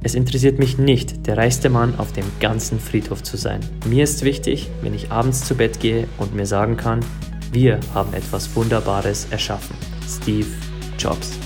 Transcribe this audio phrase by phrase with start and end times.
[0.00, 3.58] Es interessiert mich nicht, der reichste Mann auf dem ganzen Friedhof zu sein.
[3.84, 7.00] Mir ist wichtig, wenn ich abends zu Bett gehe und mir sagen kann,
[7.50, 9.74] wir haben etwas Wunderbares erschaffen.
[10.06, 10.46] Steve
[10.98, 11.36] Jobs.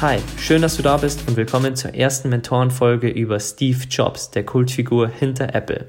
[0.00, 4.46] Hi, schön, dass du da bist und willkommen zur ersten Mentorenfolge über Steve Jobs, der
[4.46, 5.86] Kultfigur hinter Apple.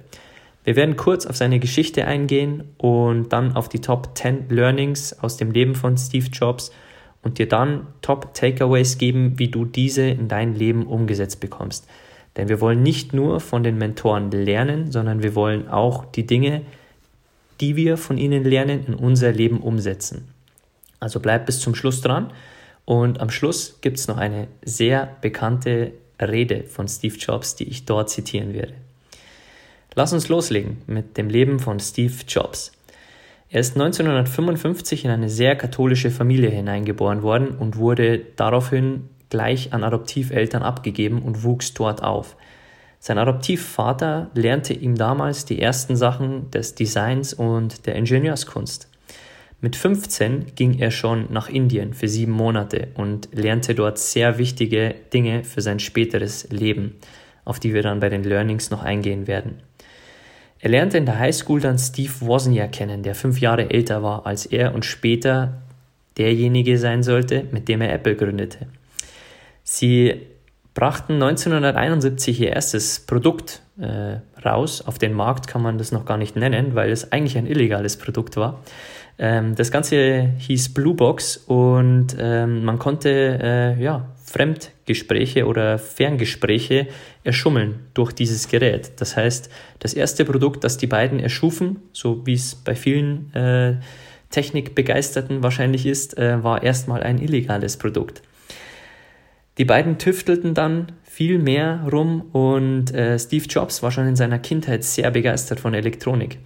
[0.66, 5.38] Wir werden kurz auf seine Geschichte eingehen und dann auf die Top 10 Learnings aus
[5.38, 6.72] dem Leben von Steve Jobs
[7.26, 11.88] und dir dann Top-Takeaways geben, wie du diese in dein Leben umgesetzt bekommst.
[12.38, 16.62] Denn wir wollen nicht nur von den Mentoren lernen, sondern wir wollen auch die Dinge,
[17.62, 20.28] die wir von ihnen lernen, in unser Leben umsetzen.
[21.00, 22.32] Also bleib bis zum Schluss dran.
[22.86, 27.86] Und am Schluss gibt es noch eine sehr bekannte Rede von Steve Jobs, die ich
[27.86, 28.74] dort zitieren werde.
[29.96, 32.72] Lass uns loslegen mit dem Leben von Steve Jobs.
[33.50, 39.84] Er ist 1955 in eine sehr katholische Familie hineingeboren worden und wurde daraufhin gleich an
[39.84, 42.36] Adoptiveltern abgegeben und wuchs dort auf.
[43.00, 48.90] Sein Adoptivvater lernte ihm damals die ersten Sachen des Designs und der Ingenieurskunst.
[49.62, 54.96] Mit 15 ging er schon nach Indien für sieben Monate und lernte dort sehr wichtige
[55.14, 56.96] Dinge für sein späteres Leben,
[57.46, 59.62] auf die wir dann bei den Learnings noch eingehen werden.
[60.60, 64.46] Er lernte in der Highschool dann Steve Wozniak kennen, der fünf Jahre älter war als
[64.46, 65.62] er und später
[66.18, 68.68] derjenige sein sollte, mit dem er Apple gründete.
[69.64, 70.22] Sie
[70.74, 74.82] brachten 1971 ihr erstes Produkt äh, raus.
[74.86, 77.98] Auf den Markt kann man das noch gar nicht nennen, weil es eigentlich ein illegales
[77.98, 78.62] Produkt war.
[79.18, 86.88] Ähm, das Ganze hieß Bluebox und ähm, man konnte äh, ja, Fremdgespräche oder Ferngespräche
[87.24, 88.94] erschummeln durch dieses Gerät.
[88.98, 89.50] Das heißt,
[89.80, 93.76] das erste Produkt, das die beiden erschufen, so wie es bei vielen äh,
[94.32, 98.24] Technikbegeisterten wahrscheinlich ist, äh, war erstmal ein illegales Produkt.
[99.58, 104.40] Die beiden tüftelten dann viel mehr rum und äh, Steve Jobs war schon in seiner
[104.40, 106.40] Kindheit sehr begeistert von Elektronik.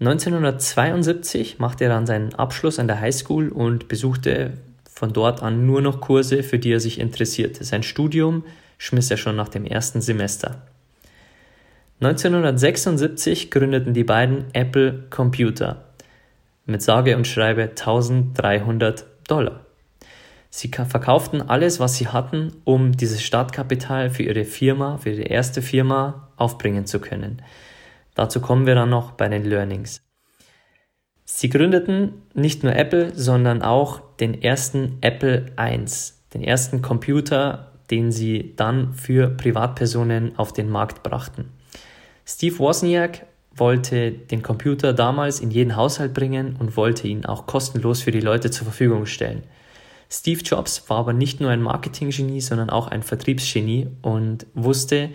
[0.00, 4.54] 1972 machte er dann seinen Abschluss an der Highschool und besuchte
[5.02, 7.64] von dort an nur noch Kurse, für die er sich interessierte.
[7.64, 8.44] Sein Studium
[8.78, 10.62] schmiss er schon nach dem ersten Semester.
[12.00, 15.86] 1976 gründeten die beiden Apple Computer
[16.66, 19.66] mit sage und schreibe 1300 Dollar.
[20.50, 25.62] Sie verkauften alles, was sie hatten, um dieses Startkapital für ihre Firma, für ihre erste
[25.62, 27.42] Firma aufbringen zu können.
[28.14, 30.00] Dazu kommen wir dann noch bei den Learnings.
[31.24, 35.84] Sie gründeten nicht nur Apple, sondern auch den ersten Apple I,
[36.34, 41.50] den ersten Computer, den sie dann für Privatpersonen auf den Markt brachten.
[42.24, 48.02] Steve Wozniak wollte den Computer damals in jeden Haushalt bringen und wollte ihn auch kostenlos
[48.02, 49.42] für die Leute zur Verfügung stellen.
[50.08, 55.10] Steve Jobs war aber nicht nur ein Marketinggenie, sondern auch ein Vertriebsgenie und wusste,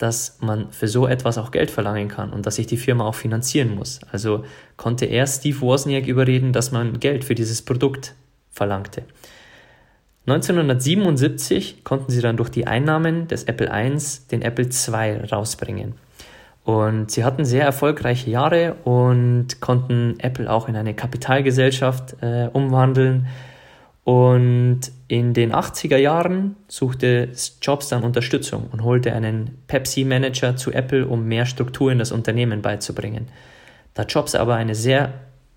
[0.00, 3.14] dass man für so etwas auch Geld verlangen kann und dass sich die Firma auch
[3.14, 4.00] finanzieren muss.
[4.10, 4.44] Also
[4.78, 8.14] konnte er Steve Wozniak überreden, dass man Geld für dieses Produkt
[8.50, 9.02] verlangte.
[10.26, 13.98] 1977 konnten sie dann durch die Einnahmen des Apple I
[14.30, 15.94] den Apple II rausbringen.
[16.64, 23.26] Und sie hatten sehr erfolgreiche Jahre und konnten Apple auch in eine Kapitalgesellschaft äh, umwandeln
[24.10, 27.28] und in den 80er Jahren suchte
[27.62, 32.60] Jobs dann Unterstützung und holte einen Pepsi-Manager zu Apple, um mehr Struktur in das Unternehmen
[32.60, 33.28] beizubringen.
[33.94, 35.12] Da Jobs aber eine sehr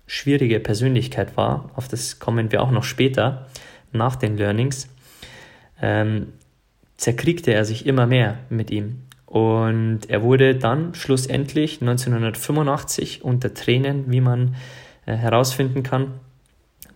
[0.06, 3.48] schwierige Persönlichkeit war, auf das kommen wir auch noch später,
[3.90, 4.88] nach den Learnings,
[5.82, 6.28] ähm,
[6.96, 9.02] zerkriegte er sich immer mehr mit ihm.
[9.26, 14.54] Und er wurde dann schlussendlich 1985 unter Tränen, wie man
[15.06, 16.12] äh, herausfinden kann,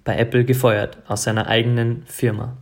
[0.09, 2.57] bei Apple gefeuert aus seiner eigenen Firma.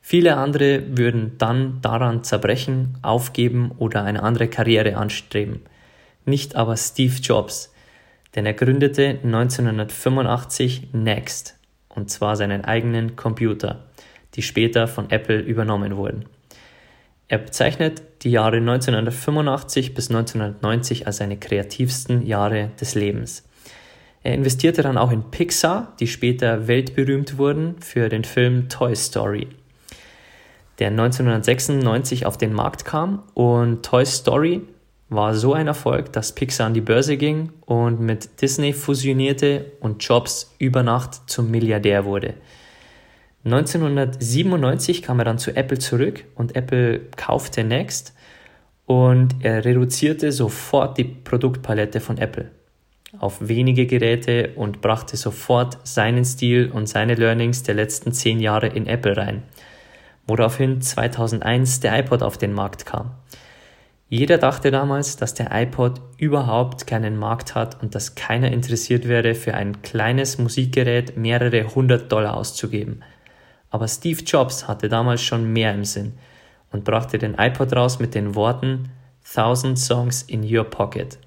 [0.00, 5.62] Viele andere würden dann daran zerbrechen, aufgeben oder eine andere Karriere anstreben.
[6.24, 7.74] Nicht aber Steve Jobs,
[8.36, 11.58] denn er gründete 1985 Next,
[11.88, 13.86] und zwar seinen eigenen Computer,
[14.36, 16.26] die später von Apple übernommen wurden.
[17.26, 23.47] Er bezeichnet die Jahre 1985 bis 1990 als seine kreativsten Jahre des Lebens.
[24.28, 29.48] Er investierte dann auch in Pixar, die später weltberühmt wurden für den Film Toy Story,
[30.78, 33.22] der 1996 auf den Markt kam.
[33.32, 34.60] Und Toy Story
[35.08, 40.04] war so ein Erfolg, dass Pixar an die Börse ging und mit Disney fusionierte und
[40.04, 42.34] Jobs über Nacht zum Milliardär wurde.
[43.46, 48.12] 1997 kam er dann zu Apple zurück und Apple kaufte Next
[48.84, 52.50] und er reduzierte sofort die Produktpalette von Apple
[53.18, 58.68] auf wenige Geräte und brachte sofort seinen Stil und seine Learnings der letzten zehn Jahre
[58.68, 59.42] in Apple rein,
[60.26, 63.12] woraufhin 2001 der iPod auf den Markt kam.
[64.10, 69.34] Jeder dachte damals, dass der iPod überhaupt keinen Markt hat und dass keiner interessiert wäre,
[69.34, 73.02] für ein kleines Musikgerät mehrere hundert Dollar auszugeben.
[73.70, 76.14] Aber Steve Jobs hatte damals schon mehr im Sinn
[76.72, 78.90] und brachte den iPod raus mit den Worten
[79.34, 81.18] Thousand Songs in Your Pocket.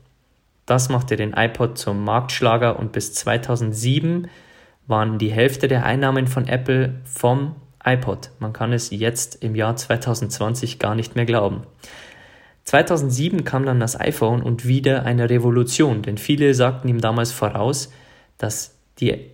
[0.66, 4.28] Das machte den iPod zum Marktschlager und bis 2007
[4.88, 8.32] waren die Hälfte der Einnahmen von Apple vom iPod.
[8.40, 11.64] Man kann es jetzt im Jahr 2020 gar nicht mehr glauben.
[12.66, 17.92] 2007 kam dann das iPhone und wieder eine Revolution, denn viele sagten ihm damals voraus,
[18.38, 19.32] dass die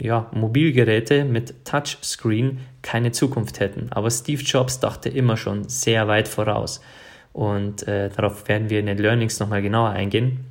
[0.00, 3.88] ja, Mobilgeräte mit Touchscreen keine Zukunft hätten.
[3.90, 6.80] Aber Steve Jobs dachte immer schon sehr weit voraus.
[7.32, 10.44] Und äh, darauf werden wir in den Learnings nochmal genauer eingehen.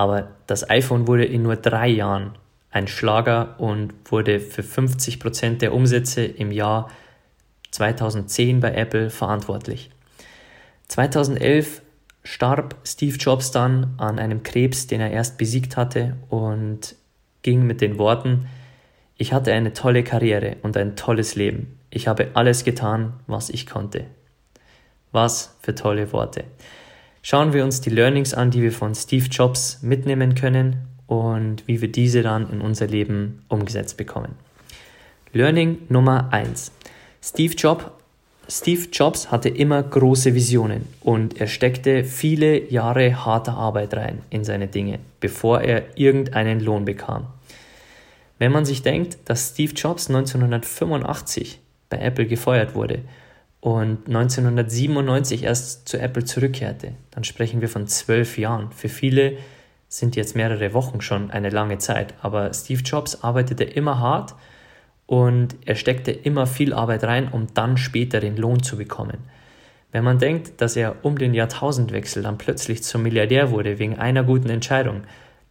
[0.00, 2.32] Aber das iPhone wurde in nur drei Jahren
[2.70, 6.90] ein Schlager und wurde für 50 Prozent der Umsätze im Jahr
[7.70, 9.90] 2010 bei Apple verantwortlich.
[10.88, 11.82] 2011
[12.24, 16.96] starb Steve Jobs dann an einem Krebs, den er erst besiegt hatte und
[17.42, 18.48] ging mit den Worten,
[19.18, 21.78] ich hatte eine tolle Karriere und ein tolles Leben.
[21.90, 24.06] Ich habe alles getan, was ich konnte.
[25.12, 26.44] Was für tolle Worte.
[27.22, 30.76] Schauen wir uns die Learnings an, die wir von Steve Jobs mitnehmen können
[31.06, 34.36] und wie wir diese dann in unser Leben umgesetzt bekommen.
[35.32, 36.72] Learning Nummer 1.
[37.22, 37.84] Steve Jobs
[38.50, 44.42] Steve Jobs hatte immer große Visionen und er steckte viele Jahre harter Arbeit rein in
[44.42, 47.28] seine Dinge, bevor er irgendeinen Lohn bekam.
[48.40, 53.02] Wenn man sich denkt, dass Steve Jobs 1985 bei Apple gefeuert wurde
[53.60, 58.72] und 1997 erst zu Apple zurückkehrte, dann sprechen wir von zwölf Jahren.
[58.72, 59.36] Für viele
[59.88, 64.34] sind jetzt mehrere Wochen schon eine lange Zeit, aber Steve Jobs arbeitete immer hart
[65.06, 69.18] und er steckte immer viel Arbeit rein, um dann später den Lohn zu bekommen.
[69.92, 74.22] Wenn man denkt, dass er um den Jahrtausendwechsel dann plötzlich zum Milliardär wurde wegen einer
[74.22, 75.02] guten Entscheidung,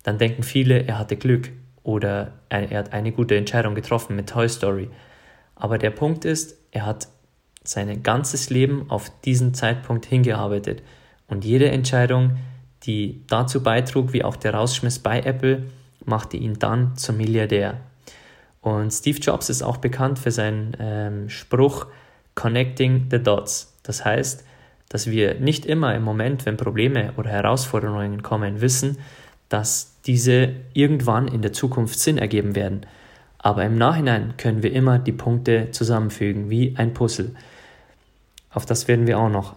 [0.03, 1.51] dann denken viele, er hatte Glück
[1.83, 4.89] oder er hat eine gute Entscheidung getroffen mit Toy Story.
[5.55, 7.09] Aber der Punkt ist, er hat
[7.71, 10.81] sein ganzes Leben auf diesen Zeitpunkt hingearbeitet
[11.27, 12.37] und jede Entscheidung,
[12.83, 15.63] die dazu beitrug, wie auch der Rausschmiss bei Apple,
[16.05, 17.79] machte ihn dann zum Milliardär.
[18.61, 21.87] Und Steve Jobs ist auch bekannt für seinen ähm, Spruch
[22.35, 23.77] Connecting the Dots.
[23.83, 24.45] Das heißt,
[24.89, 28.97] dass wir nicht immer im Moment, wenn Probleme oder Herausforderungen kommen, wissen,
[29.49, 32.85] dass diese irgendwann in der Zukunft Sinn ergeben werden.
[33.37, 37.31] Aber im Nachhinein können wir immer die Punkte zusammenfügen, wie ein Puzzle.
[38.51, 39.55] Auf das werden wir auch noch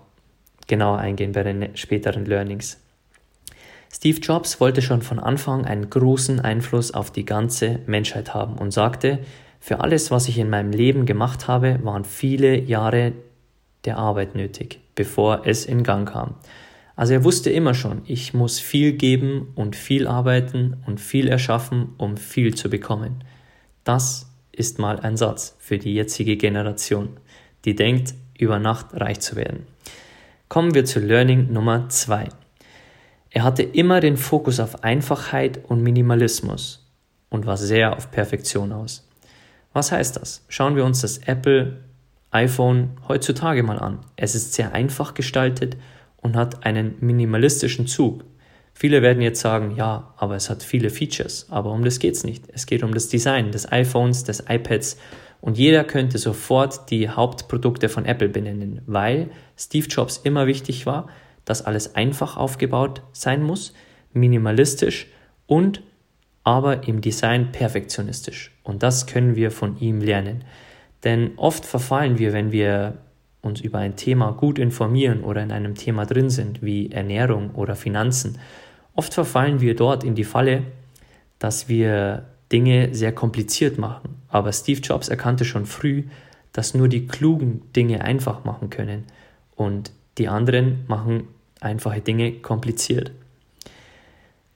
[0.66, 2.78] genauer eingehen bei den späteren Learnings.
[3.92, 8.70] Steve Jobs wollte schon von Anfang einen großen Einfluss auf die ganze Menschheit haben und
[8.70, 9.18] sagte,
[9.60, 13.12] für alles, was ich in meinem Leben gemacht habe, waren viele Jahre
[13.84, 16.34] der Arbeit nötig, bevor es in Gang kam.
[16.96, 21.90] Also er wusste immer schon, ich muss viel geben und viel arbeiten und viel erschaffen,
[21.98, 23.24] um viel zu bekommen.
[23.84, 27.10] Das ist mal ein Satz für die jetzige Generation,
[27.64, 29.66] die denkt, über Nacht reich zu werden.
[30.48, 32.28] Kommen wir zu Learning Nummer zwei.
[33.30, 36.86] Er hatte immer den Fokus auf Einfachheit und Minimalismus
[37.30, 39.08] und war sehr auf Perfektion aus.
[39.72, 40.44] Was heißt das?
[40.48, 41.78] Schauen wir uns das Apple
[42.30, 44.00] iPhone heutzutage mal an.
[44.16, 45.76] Es ist sehr einfach gestaltet
[46.18, 48.24] und hat einen minimalistischen Zug.
[48.74, 52.24] Viele werden jetzt sagen, ja, aber es hat viele Features, aber um das geht es
[52.24, 52.44] nicht.
[52.52, 54.98] Es geht um das Design des iPhones, des iPads
[55.42, 61.08] und jeder könnte sofort die Hauptprodukte von Apple benennen, weil Steve Jobs immer wichtig war,
[61.44, 63.74] dass alles einfach aufgebaut sein muss,
[64.12, 65.08] minimalistisch
[65.46, 65.82] und
[66.44, 68.56] aber im Design perfektionistisch.
[68.62, 70.44] Und das können wir von ihm lernen.
[71.02, 72.98] Denn oft verfallen wir, wenn wir
[73.40, 77.74] uns über ein Thema gut informieren oder in einem Thema drin sind, wie Ernährung oder
[77.74, 78.38] Finanzen,
[78.94, 80.62] oft verfallen wir dort in die Falle,
[81.40, 84.21] dass wir Dinge sehr kompliziert machen.
[84.32, 86.04] Aber Steve Jobs erkannte schon früh,
[86.52, 89.04] dass nur die klugen Dinge einfach machen können.
[89.54, 91.28] Und die anderen machen
[91.60, 93.12] einfache Dinge kompliziert.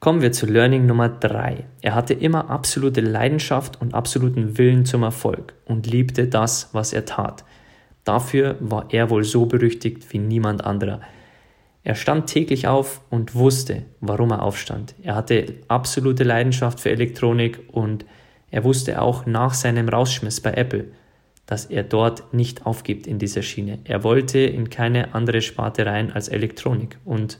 [0.00, 1.64] Kommen wir zu Learning Nummer 3.
[1.82, 7.04] Er hatte immer absolute Leidenschaft und absoluten Willen zum Erfolg und liebte das, was er
[7.04, 7.44] tat.
[8.04, 11.00] Dafür war er wohl so berüchtigt wie niemand anderer.
[11.82, 14.94] Er stand täglich auf und wusste, warum er aufstand.
[15.02, 18.04] Er hatte absolute Leidenschaft für Elektronik und
[18.56, 20.86] er wusste auch nach seinem Rausschmiss bei Apple,
[21.44, 23.80] dass er dort nicht aufgibt in dieser Schiene.
[23.84, 27.38] Er wollte in keine andere Sparte rein als Elektronik und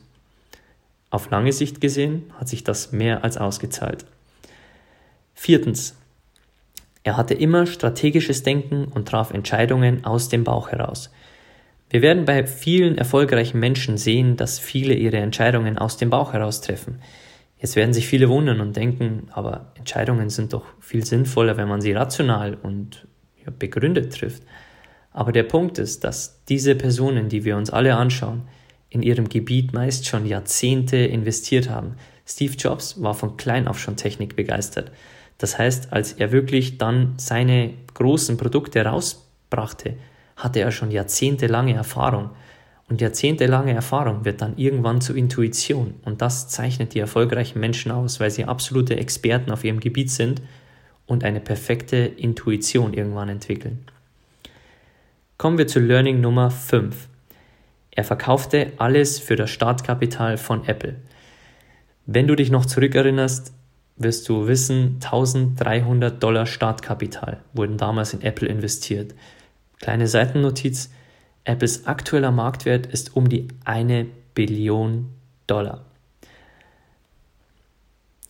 [1.08, 4.04] auf lange Sicht gesehen hat sich das mehr als ausgezahlt.
[5.32, 5.96] Viertens.
[7.02, 11.10] Er hatte immer strategisches Denken und traf Entscheidungen aus dem Bauch heraus.
[11.88, 16.60] Wir werden bei vielen erfolgreichen Menschen sehen, dass viele ihre Entscheidungen aus dem Bauch heraus
[16.60, 17.00] treffen.
[17.66, 21.80] Jetzt werden sich viele wundern und denken, aber Entscheidungen sind doch viel sinnvoller, wenn man
[21.80, 23.08] sie rational und
[23.44, 24.44] ja, begründet trifft.
[25.10, 28.42] Aber der Punkt ist, dass diese Personen, die wir uns alle anschauen,
[28.88, 31.96] in ihrem Gebiet meist schon Jahrzehnte investiert haben.
[32.24, 34.92] Steve Jobs war von klein auf schon Technik begeistert.
[35.36, 39.96] Das heißt, als er wirklich dann seine großen Produkte rausbrachte,
[40.36, 42.30] hatte er schon jahrzehntelange Erfahrung.
[42.88, 45.94] Und jahrzehntelange Erfahrung wird dann irgendwann zur Intuition.
[46.04, 50.40] Und das zeichnet die erfolgreichen Menschen aus, weil sie absolute Experten auf ihrem Gebiet sind
[51.06, 53.84] und eine perfekte Intuition irgendwann entwickeln.
[55.36, 57.08] Kommen wir zu Learning Nummer 5.
[57.90, 60.96] Er verkaufte alles für das Startkapital von Apple.
[62.06, 63.52] Wenn du dich noch zurückerinnerst,
[63.96, 69.14] wirst du wissen, 1300 Dollar Startkapital wurden damals in Apple investiert.
[69.80, 70.90] Kleine Seitennotiz,
[71.46, 75.10] Apples aktueller Marktwert ist um die eine Billion
[75.46, 75.84] Dollar.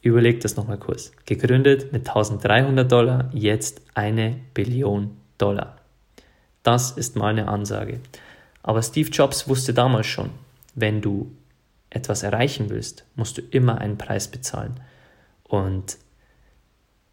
[0.02, 1.12] Überleg das nochmal kurz.
[1.24, 5.78] Gegründet mit 1300 Dollar, jetzt eine Billion Dollar.
[6.62, 8.00] Das ist mal eine Ansage.
[8.62, 10.30] Aber Steve Jobs wusste damals schon,
[10.74, 11.32] wenn du
[11.88, 14.78] etwas erreichen willst, musst du immer einen Preis bezahlen.
[15.42, 15.96] Und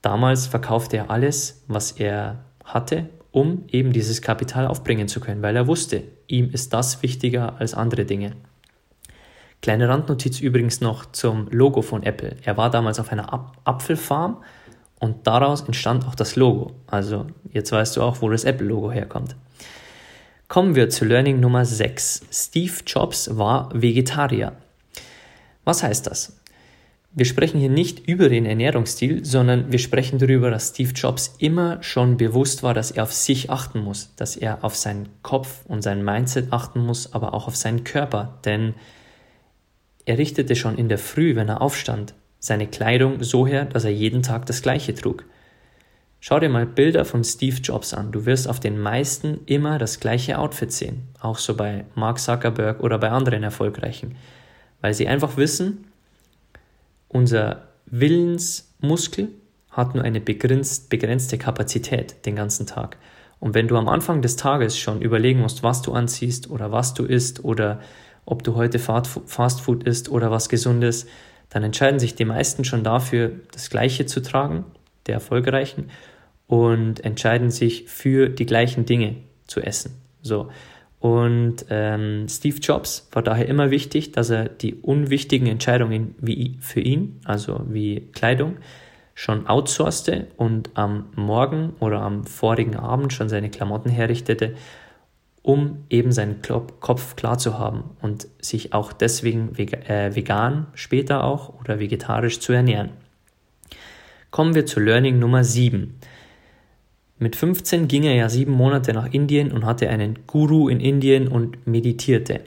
[0.02, 5.56] damals verkaufte er alles, was er hatte, um eben dieses Kapital aufbringen zu können, weil
[5.56, 8.36] er wusste, ihm ist das wichtiger als andere Dinge.
[9.62, 12.38] Kleine Randnotiz übrigens noch zum Logo von Apple.
[12.44, 14.44] Er war damals auf einer Ap Apfelfarm
[15.00, 16.76] und daraus entstand auch das Logo.
[16.86, 19.36] Also jetzt weißt du auch, wo das Apple-Logo herkommt.
[20.48, 22.28] Kommen wir zu Learning Nummer 6.
[22.32, 24.52] Steve Jobs war Vegetarier.
[25.64, 26.40] Was heißt das?
[27.16, 31.82] Wir sprechen hier nicht über den Ernährungsstil, sondern wir sprechen darüber, dass Steve Jobs immer
[31.84, 35.84] schon bewusst war, dass er auf sich achten muss, dass er auf seinen Kopf und
[35.84, 38.74] sein Mindset achten muss, aber auch auf seinen Körper, denn
[40.06, 43.94] er richtete schon in der Früh, wenn er aufstand, seine Kleidung so her, dass er
[43.94, 45.24] jeden Tag das gleiche trug.
[46.20, 48.12] Schau dir mal Bilder von Steve Jobs an.
[48.12, 51.10] Du wirst auf den meisten immer das gleiche Outfit sehen.
[51.20, 54.16] Auch so bei Mark Zuckerberg oder bei anderen Erfolgreichen.
[54.82, 55.86] Weil sie einfach wissen,
[57.14, 59.30] unser Willensmuskel
[59.72, 62.98] hat nur eine begrenzt, begrenzte Kapazität den ganzen Tag.
[63.40, 66.94] Und wenn du am Anfang des Tages schon überlegen musst, was du anziehst oder was
[66.94, 67.80] du isst oder
[68.26, 71.08] ob du heute Fastfood isst oder was Gesundes,
[71.50, 74.66] dann entscheiden sich die meisten schon dafür, das Gleiche zu tragen,
[75.08, 75.90] der Erfolgreichen,
[76.48, 79.16] und entscheiden sich für die gleichen Dinge
[79.48, 80.02] zu essen.
[80.22, 80.50] So.
[81.04, 86.80] Und ähm, Steve Jobs war daher immer wichtig, dass er die unwichtigen Entscheidungen wie für
[86.80, 88.56] ihn, also wie Kleidung,
[89.14, 94.56] schon outsourcete und am Morgen oder am vorigen Abend schon seine Klamotten herrichtete,
[95.42, 101.60] um eben seinen Kopf klar zu haben und sich auch deswegen äh, vegan später auch
[101.60, 102.92] oder vegetarisch zu ernähren.
[104.32, 106.00] Kommen wir zu Learning Nummer 7.
[107.20, 111.28] Mit 15 ging er ja sieben Monate nach Indien und hatte einen Guru in Indien
[111.28, 112.42] und meditierte.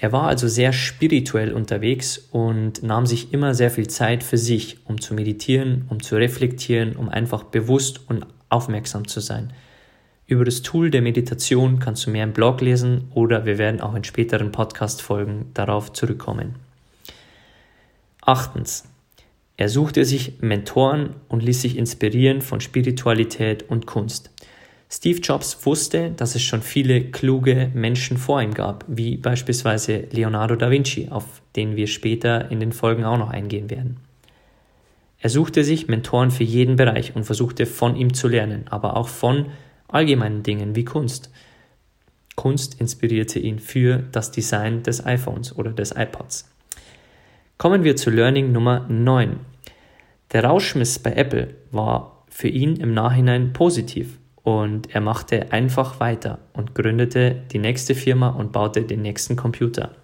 [0.00, 4.78] Er war also sehr spirituell unterwegs und nahm sich immer sehr viel Zeit für sich,
[4.84, 9.52] um zu meditieren, um zu reflektieren, um einfach bewusst und aufmerksam zu sein.
[10.28, 13.94] Über das Tool der Meditation kannst du mehr im Blog lesen oder wir werden auch
[13.94, 16.54] in späteren Podcast-Folgen darauf zurückkommen.
[18.20, 18.84] Achtens.
[19.58, 24.30] Er suchte sich Mentoren und ließ sich inspirieren von Spiritualität und Kunst.
[24.88, 30.54] Steve Jobs wusste, dass es schon viele kluge Menschen vor ihm gab, wie beispielsweise Leonardo
[30.54, 33.96] da Vinci, auf den wir später in den Folgen auch noch eingehen werden.
[35.18, 39.08] Er suchte sich Mentoren für jeden Bereich und versuchte von ihm zu lernen, aber auch
[39.08, 39.46] von
[39.88, 41.32] allgemeinen Dingen wie Kunst.
[42.36, 46.48] Kunst inspirierte ihn für das Design des iPhones oder des iPods.
[47.58, 49.40] Kommen wir zu Learning Nummer 9.
[50.30, 56.38] Der Rauschmiss bei Apple war für ihn im Nachhinein positiv und er machte einfach weiter
[56.52, 59.96] und gründete die nächste Firma und baute den nächsten Computer.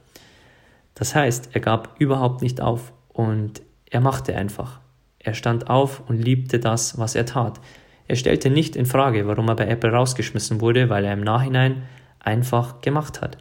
[0.97, 4.81] Das heißt, er gab überhaupt nicht auf und er machte einfach.
[5.21, 7.61] Er stand auf und liebte das, was er tat.
[8.09, 11.85] Er stellte nicht in Frage, warum er bei Apple rausgeschmissen wurde, weil er im Nachhinein
[12.19, 13.39] einfach gemacht hat.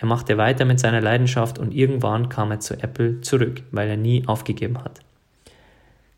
[0.00, 3.98] Er machte weiter mit seiner Leidenschaft und irgendwann kam er zu Apple zurück, weil er
[3.98, 5.00] nie aufgegeben hat.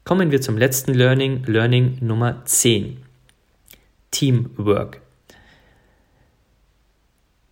[0.04, 2.98] Kommen wir zum letzten Learning, Learning Nummer 10.
[4.12, 5.00] Teamwork.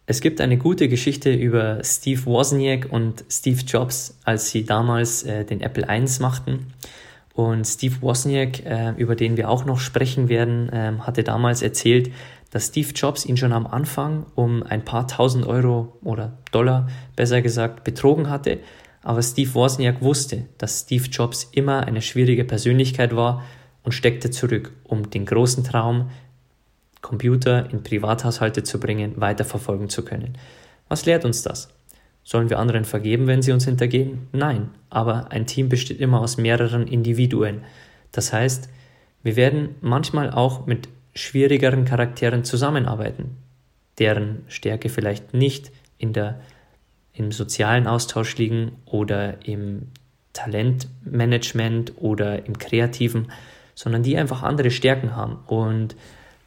[0.06, 5.44] Es gibt eine gute Geschichte über Steve Wozniak und Steve Jobs, als sie damals äh,
[5.44, 6.72] den Apple I machten.
[7.34, 12.12] Und Steve Wozniak, äh, über den wir auch noch sprechen werden, äh, hatte damals erzählt,
[12.50, 17.42] dass Steve Jobs ihn schon am Anfang um ein paar tausend Euro oder Dollar, besser
[17.42, 18.58] gesagt, betrogen hatte.
[19.02, 23.42] Aber Steve Wozniak wusste, dass Steve Jobs immer eine schwierige Persönlichkeit war
[23.82, 26.10] und steckte zurück, um den großen Traum,
[27.00, 30.36] Computer in Privathaushalte zu bringen, weiterverfolgen zu können.
[30.88, 31.68] Was lehrt uns das?
[32.24, 34.28] Sollen wir anderen vergeben, wenn sie uns hintergehen?
[34.32, 37.62] Nein, aber ein Team besteht immer aus mehreren Individuen.
[38.12, 38.68] Das heißt,
[39.22, 43.36] wir werden manchmal auch mit schwierigeren Charakteren zusammenarbeiten,
[43.98, 46.40] deren Stärke vielleicht nicht in der,
[47.12, 49.88] im sozialen Austausch liegen oder im
[50.32, 53.30] Talentmanagement oder im Kreativen,
[53.74, 55.38] sondern die einfach andere Stärken haben.
[55.46, 55.96] Und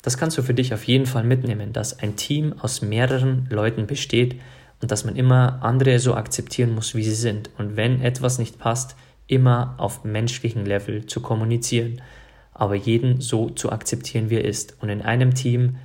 [0.02, 3.88] das kannst du für dich auf jeden Fall mitnehmen, dass ein Team aus mehreren Leuten
[3.88, 4.40] besteht
[4.82, 7.50] und dass man immer andere so akzeptieren muss, wie sie sind.
[7.58, 8.96] Und wenn etwas nicht passt,
[9.28, 12.02] immer auf menschlichen Level zu kommunizieren
[12.54, 14.78] aber jeden so zu akzeptieren, wie er ist.
[14.82, 15.78] Und in einem Team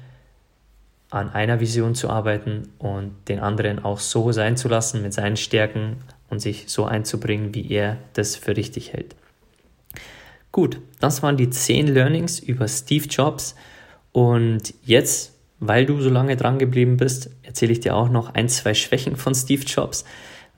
[1.10, 5.36] an einer Vision zu arbeiten und den anderen auch so sein zu lassen mit seinen
[5.36, 5.96] Stärken
[6.28, 9.16] und sich so einzubringen, wie er das für richtig hält.
[10.52, 13.54] Gut, das waren die zehn Learnings über Steve Jobs.
[14.12, 18.48] Und jetzt, weil du so lange dran geblieben bist, erzähle ich dir auch noch ein,
[18.48, 20.04] zwei Schwächen von Steve Jobs,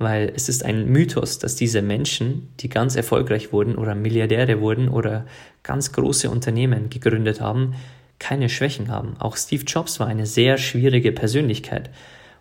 [0.01, 4.89] weil es ist ein Mythos, dass diese Menschen, die ganz erfolgreich wurden oder Milliardäre wurden
[4.89, 5.27] oder
[5.63, 7.75] ganz große Unternehmen gegründet haben,
[8.19, 9.17] keine Schwächen haben.
[9.19, 11.91] Auch Steve Jobs war eine sehr schwierige Persönlichkeit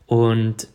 [0.07, 0.69] und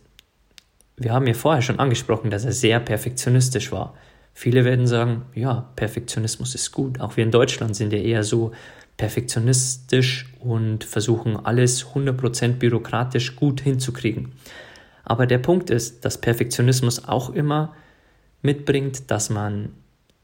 [0.95, 3.95] wir haben ja vorher schon angesprochen, dass er sehr perfektionistisch war.
[4.35, 7.01] Viele werden sagen, ja, Perfektionismus ist gut.
[7.01, 8.51] Auch wir in Deutschland sind ja eher so
[8.95, 14.33] perfektionistisch und versuchen alles 100% bürokratisch gut hinzukriegen.
[15.05, 17.73] Aber der Punkt ist, dass Perfektionismus auch immer
[18.41, 19.71] mitbringt, dass man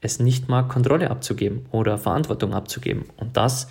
[0.02, 3.06] es nicht mag, Kontrolle abzugeben oder Verantwortung abzugeben.
[3.18, 3.68] Und das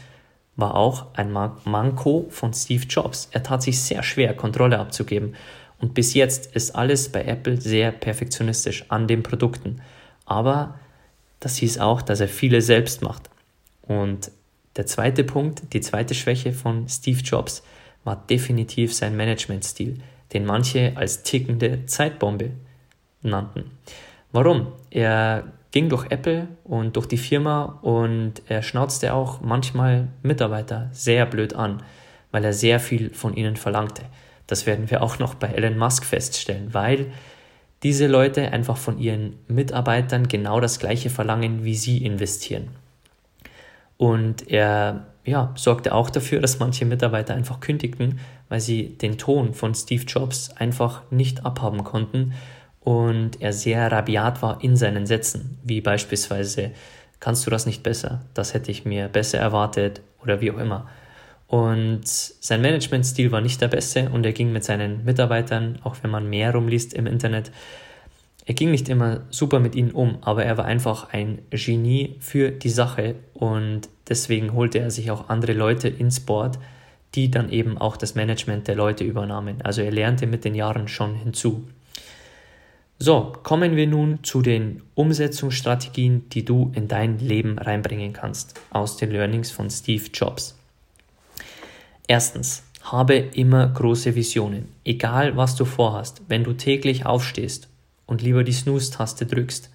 [0.57, 3.29] war auch ein Manko von Steve Jobs.
[3.33, 5.35] Er tat sich sehr schwer, Kontrolle abzugeben.
[5.79, 9.81] Und bis jetzt ist alles bei Apple sehr perfektionistisch an den Produkten.
[10.27, 10.79] Aber
[11.41, 13.31] das hieß auch, dass er viele selbst macht.
[13.83, 14.31] Und
[14.77, 17.65] der zweite Punkt, die zweite Schwäche von Steve Jobs
[18.05, 20.01] war definitiv sein Managementstil
[20.33, 22.51] den manche als tickende Zeitbombe
[23.23, 23.71] nannten.
[24.33, 24.69] Warum?
[24.91, 31.27] Er ging durch Apple und durch die Firma und er schnauzte auch manchmal Mitarbeiter sehr
[31.27, 31.83] blöd an,
[32.33, 34.03] weil er sehr viel von ihnen verlangte.
[34.47, 37.13] Das werden wir auch noch bei Elon Musk feststellen, weil
[37.83, 42.69] diese Leute einfach von ihren Mitarbeitern genau das gleiche verlangen, wie sie investieren.
[43.97, 49.55] Und er ja, sorgte auch dafür, dass manche Mitarbeiter einfach kündigten, weil sie den Ton
[49.55, 52.33] von Steve Jobs einfach nicht abhaben konnten
[52.81, 56.73] und er sehr rabiat war in seinen Sätzen, wie beispielsweise,
[57.21, 60.89] kannst du das nicht besser, das hätte ich mir besser erwartet oder wie auch immer.
[61.47, 66.11] Und sein Managementstil war nicht der beste und er ging mit seinen Mitarbeitern, auch wenn
[66.11, 67.51] man mehr rumliest im Internet,
[68.51, 72.51] er ging nicht immer super mit ihnen um, aber er war einfach ein Genie für
[72.51, 76.59] die Sache und deswegen holte er sich auch andere Leute ins Board,
[77.15, 79.63] die dann eben auch das Management der Leute übernahmen.
[79.63, 81.63] Also er lernte mit den Jahren schon hinzu.
[82.99, 88.97] So, kommen wir nun zu den Umsetzungsstrategien, die du in dein Leben reinbringen kannst, aus
[88.97, 90.59] den Learnings von Steve Jobs.
[92.09, 94.67] Erstens, habe immer große Visionen.
[94.85, 97.70] Egal was du vorhast, wenn du täglich aufstehst
[98.11, 99.71] und lieber die Snooze-Taste drückst,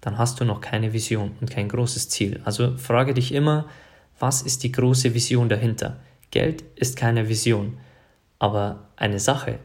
[0.00, 2.40] dann hast du noch keine Vision und kein großes Ziel.
[2.44, 3.66] Also frage dich immer,
[4.20, 5.98] was ist die große Vision dahinter?
[6.30, 7.76] Geld ist keine Vision,
[8.38, 9.58] aber eine Sache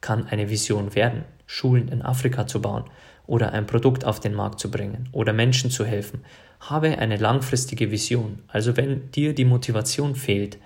[0.00, 1.24] kann eine Vision werden.
[1.46, 2.84] Schulen in Afrika zu bauen
[3.26, 6.20] oder ein Produkt auf den Markt zu bringen oder Menschen zu helfen.
[6.60, 8.42] Habe eine langfristige Vision.
[8.48, 10.58] Also wenn dir die Motivation fehlt,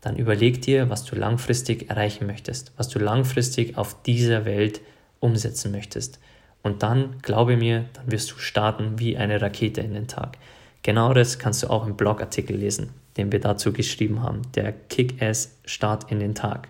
[0.00, 4.80] dann überleg dir, was du langfristig erreichen möchtest, was du langfristig auf dieser Welt
[5.20, 6.18] umsetzen möchtest.
[6.62, 10.38] Und dann, glaube mir, dann wirst du starten wie eine Rakete in den Tag.
[10.82, 15.56] Genau das kannst du auch im Blogartikel lesen, den wir dazu geschrieben haben, der Kick-Ass
[15.64, 16.68] Start in den Tag.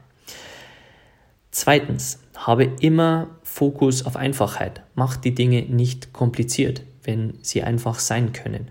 [1.51, 4.83] Zweitens, habe immer Fokus auf Einfachheit.
[4.95, 6.83] Mach die Dinge nicht kompliziert.
[7.07, 8.69] wenn sie einfach sein können.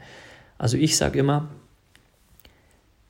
[0.57, 1.47] Also ich sage immer,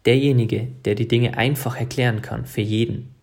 [0.06, 3.13] derjenige, der die Dinge einfach erklären kann für jeden,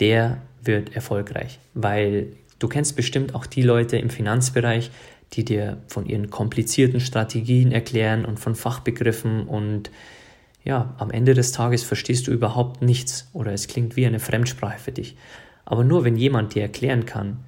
[0.00, 4.90] der wird erfolgreich, weil du kennst bestimmt auch die Leute im Finanzbereich,
[5.32, 9.90] die dir von ihren komplizierten Strategien erklären und von Fachbegriffen und
[10.64, 14.78] ja, am Ende des Tages verstehst du überhaupt nichts oder es klingt wie eine Fremdsprache
[14.78, 15.16] für dich.
[15.64, 17.44] Aber nur wenn jemand dir erklären kann,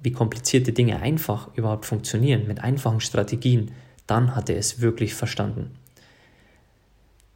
[0.00, 3.72] wie komplizierte Dinge einfach überhaupt funktionieren, mit einfachen Strategien,
[4.06, 5.72] dann hat er es wirklich verstanden.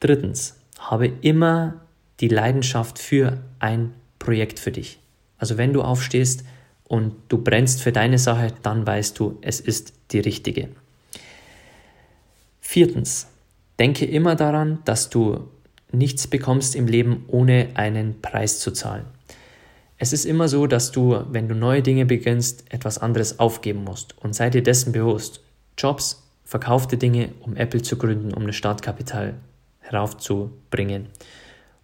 [0.00, 1.80] Drittens, habe immer
[2.20, 4.98] die Leidenschaft für ein Projekt für dich.
[5.38, 6.44] Also wenn du aufstehst
[6.92, 10.68] und du brennst für deine Sache, dann weißt du, es ist die richtige.
[12.60, 13.28] Viertens,
[13.78, 15.48] denke immer daran, dass du
[15.90, 19.06] nichts bekommst im Leben, ohne einen Preis zu zahlen.
[19.96, 24.14] Es ist immer so, dass du, wenn du neue Dinge beginnst, etwas anderes aufgeben musst.
[24.18, 25.40] Und sei dir dessen bewusst.
[25.78, 29.32] Jobs, verkaufte Dinge, um Apple zu gründen, um das Startkapital
[29.80, 31.06] heraufzubringen.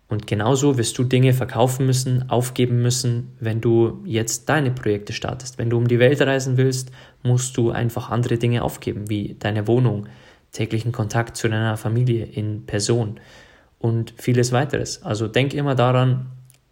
[0.09, 5.59] Und genauso wirst du Dinge verkaufen müssen, aufgeben müssen, wenn du jetzt deine Projekte startest.
[5.59, 6.91] Wenn du um die Welt reisen willst,
[7.23, 10.07] musst du einfach andere Dinge aufgeben, wie deine Wohnung,
[10.53, 13.21] täglichen Kontakt zu deiner Familie in Person
[13.79, 15.03] und vieles weiteres.
[15.03, 16.31] Also denk immer daran,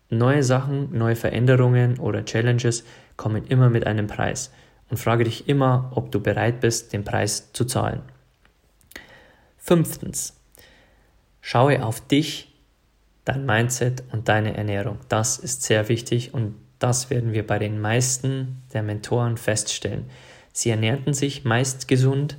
[0.09, 2.85] neue Sachen, neue Veränderungen oder Challenges
[3.19, 4.51] kommen immer mit einem Preis.
[4.89, 8.03] Und frage dich immer, ob du bereit bist, den Preis zu zahlen.
[9.59, 10.41] Fünftens,
[11.41, 12.56] schaue auf dich
[13.27, 14.99] dein Mindset und deine Ernährung.
[15.11, 20.07] Das ist sehr wichtig und das werden wir bei den meisten der Mentoren feststellen.
[20.53, 22.39] Sie ernährten sich meist gesund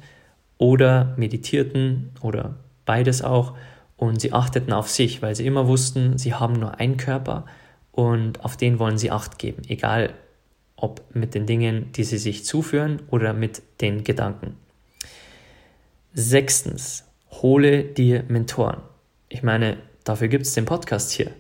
[0.57, 3.55] oder meditierten oder beides auch
[3.97, 7.45] und sie achteten auf sich, weil sie immer wussten, sie haben nur einen Körper
[7.91, 10.13] und auf den wollen sie Acht geben, egal
[10.77, 14.55] ob mit den Dingen, die sie sich zuführen oder mit den Gedanken.
[16.13, 18.81] Sechstens, hole dir Mentoren.
[19.27, 21.31] Ich meine, Dafür gibt es den Podcast hier.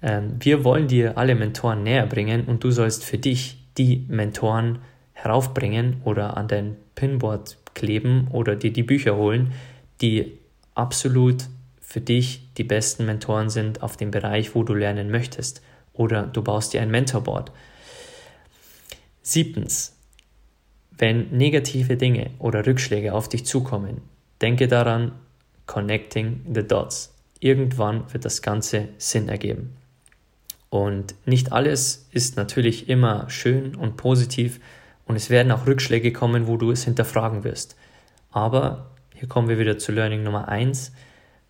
[0.00, 4.78] Ähm, wir wollen dir alle Mentoren näher bringen und du sollst für dich die Mentoren
[5.12, 9.52] heraufbringen oder an dein Pinboard kleben oder dir die Bücher holen,
[10.00, 10.38] die
[10.74, 11.44] absolut
[11.82, 15.62] für dich die besten Mentoren sind auf dem Bereich, wo du lernen möchtest.
[15.92, 17.52] Oder du baust dir ein Mentorboard.
[19.20, 19.94] Siebtens,
[20.96, 24.00] wenn negative Dinge oder Rückschläge auf dich zukommen,
[24.40, 25.12] denke daran,
[25.66, 29.76] connecting the dots irgendwann wird das Ganze Sinn ergeben.
[30.70, 34.60] Und nicht alles ist natürlich immer schön und positiv
[35.06, 37.76] und es werden auch Rückschläge kommen, wo du es hinterfragen wirst.
[38.30, 40.92] Aber hier kommen wir wieder zu Learning Nummer 1.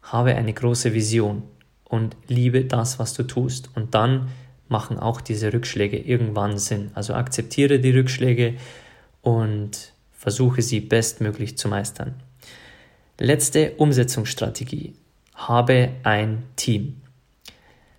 [0.02, 1.42] Habe eine große Vision
[1.84, 3.70] und liebe das, was du tust.
[3.74, 4.28] Und dann
[4.68, 6.90] machen auch diese Rückschläge irgendwann Sinn.
[6.94, 8.54] Also akzeptiere die Rückschläge
[9.22, 12.14] und versuche sie bestmöglich zu meistern.
[13.18, 14.94] Letzte Umsetzungsstrategie
[15.36, 17.00] habe ein Team.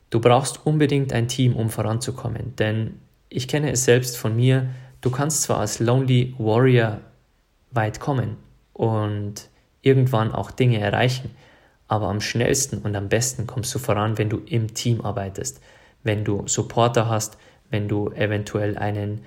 [0.10, 4.70] Du brauchst unbedingt ein Team, um voranzukommen, denn ich kenne es selbst von mir,
[5.02, 7.00] du kannst zwar als Lonely Warrior
[7.72, 8.38] weit kommen
[8.74, 9.50] und
[9.82, 11.32] irgendwann auch Dinge erreichen,
[11.88, 15.62] aber am schnellsten und am besten kommst du voran, wenn du im Team arbeitest,
[16.04, 17.38] wenn du Supporter hast,
[17.70, 19.22] wenn du eventuell einen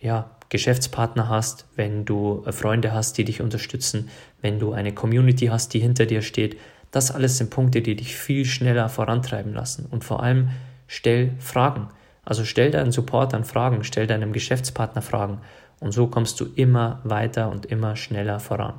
[0.00, 5.74] ja, Geschäftspartner hast, wenn du Freunde hast, die dich unterstützen, wenn du eine Community hast,
[5.74, 6.56] die hinter dir steht,
[6.90, 9.86] das alles sind Punkte, die dich viel schneller vorantreiben lassen.
[9.90, 10.50] Und vor allem
[10.86, 11.88] stell Fragen.
[12.24, 15.40] Also stell deinen Supportern Fragen, stell deinem Geschäftspartner Fragen.
[15.78, 18.74] Und so kommst du immer weiter und immer schneller voran.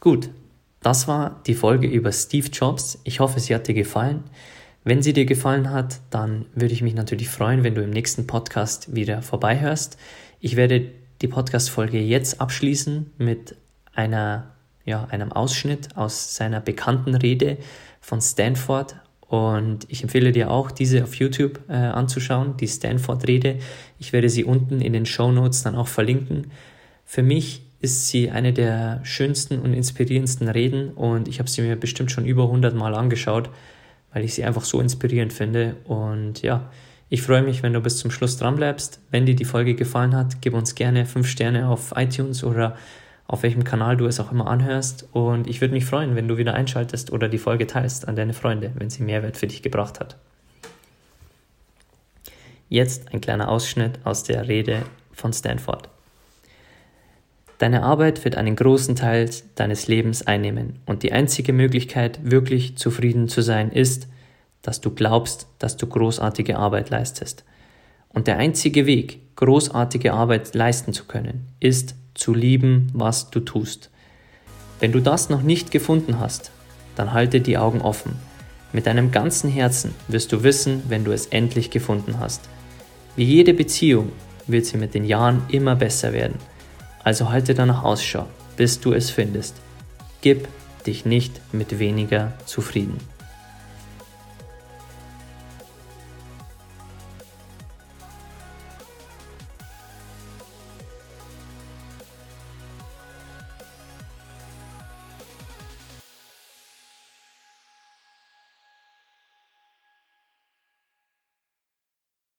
[0.00, 0.30] Gut,
[0.82, 2.98] das war die Folge über Steve Jobs.
[3.04, 4.24] Ich hoffe, sie hat dir gefallen.
[4.82, 8.26] Wenn sie dir gefallen hat, dann würde ich mich natürlich freuen, wenn du im nächsten
[8.26, 9.98] Podcast wieder vorbeihörst.
[10.40, 13.56] Ich werde die Podcast-Folge jetzt abschließen mit
[13.94, 14.54] einer
[14.90, 17.56] ja, einem Ausschnitt aus seiner bekannten Rede
[18.00, 18.96] von Stanford.
[19.20, 23.60] Und ich empfehle dir auch, diese auf YouTube äh, anzuschauen, die Stanford-Rede.
[24.00, 26.50] Ich werde sie unten in den Show Notes dann auch verlinken.
[27.04, 31.76] Für mich ist sie eine der schönsten und inspirierendsten Reden und ich habe sie mir
[31.76, 33.48] bestimmt schon über 100 Mal angeschaut,
[34.12, 35.76] weil ich sie einfach so inspirierend finde.
[35.84, 36.68] Und ja,
[37.08, 39.00] ich freue mich, wenn du bis zum Schluss dran bleibst.
[39.10, 42.76] Wenn dir die Folge gefallen hat, gib uns gerne 5 Sterne auf iTunes oder
[43.30, 45.08] auf welchem Kanal du es auch immer anhörst.
[45.12, 48.34] Und ich würde mich freuen, wenn du wieder einschaltest oder die Folge teilst an deine
[48.34, 50.16] Freunde, wenn sie Mehrwert für dich gebracht hat.
[52.68, 55.88] Jetzt ein kleiner Ausschnitt aus der Rede von Stanford.
[57.58, 63.28] Deine Arbeit wird einen großen Teil deines Lebens einnehmen und die einzige Möglichkeit, wirklich zufrieden
[63.28, 64.08] zu sein, ist,
[64.60, 67.44] dass du glaubst, dass du großartige Arbeit leistest.
[68.08, 73.90] Und der einzige Weg, großartige Arbeit leisten zu können, ist, zu lieben, was du tust.
[74.78, 76.52] Wenn du das noch nicht gefunden hast,
[76.96, 78.16] dann halte die Augen offen.
[78.72, 82.42] Mit deinem ganzen Herzen wirst du wissen, wenn du es endlich gefunden hast.
[83.16, 84.12] Wie jede Beziehung
[84.46, 86.36] wird sie mit den Jahren immer besser werden.
[87.02, 89.56] Also halte danach Ausschau, bis du es findest.
[90.20, 90.48] Gib
[90.86, 92.98] dich nicht mit weniger zufrieden.